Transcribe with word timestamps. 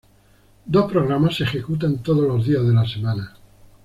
Dos 0.65 0.91
programas 0.91 1.35
se 1.35 1.43
ejecutan 1.43 2.01
todos 2.01 2.27
los 2.27 2.43
días 2.43 2.65
de 2.65 2.73
la 2.73 2.87
semana. 2.87 3.35